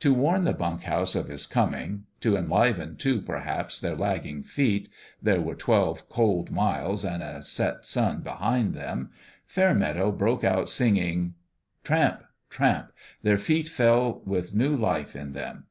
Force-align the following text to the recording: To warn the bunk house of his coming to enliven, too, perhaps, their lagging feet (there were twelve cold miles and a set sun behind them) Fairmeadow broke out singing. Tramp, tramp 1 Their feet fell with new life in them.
To 0.00 0.12
warn 0.12 0.42
the 0.42 0.52
bunk 0.52 0.82
house 0.82 1.14
of 1.14 1.28
his 1.28 1.46
coming 1.46 2.06
to 2.18 2.36
enliven, 2.36 2.96
too, 2.96 3.20
perhaps, 3.22 3.78
their 3.78 3.94
lagging 3.94 4.42
feet 4.42 4.88
(there 5.22 5.40
were 5.40 5.54
twelve 5.54 6.08
cold 6.08 6.50
miles 6.50 7.04
and 7.04 7.22
a 7.22 7.40
set 7.44 7.86
sun 7.86 8.22
behind 8.22 8.74
them) 8.74 9.10
Fairmeadow 9.46 10.10
broke 10.10 10.42
out 10.42 10.68
singing. 10.68 11.34
Tramp, 11.84 12.24
tramp 12.50 12.86
1 12.86 12.92
Their 13.22 13.38
feet 13.38 13.68
fell 13.68 14.22
with 14.24 14.56
new 14.56 14.74
life 14.74 15.14
in 15.14 15.34
them. 15.34 15.66